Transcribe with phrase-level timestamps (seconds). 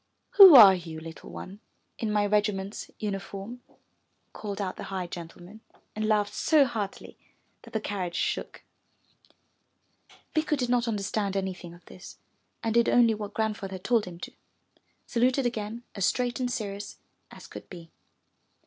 [0.31, 1.59] *'Who are you, little one,
[1.99, 3.61] in my regiment's uniform?''
[4.33, 5.61] called out the high gentleman
[5.95, 7.19] and laughed so heartily
[7.61, 8.63] that the carriage shook.
[10.09, 12.17] 405 MY BOOK HOUSE Bikku did not understand anything of this
[12.63, 14.31] and did only what Grandfather had told him to,
[15.05, 16.97] saluted again as straight and serious
[17.29, 17.91] as could be.